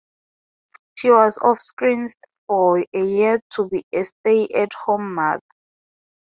[0.95, 2.15] She was off screens
[2.47, 5.41] for a year to be a stay-at-home mother.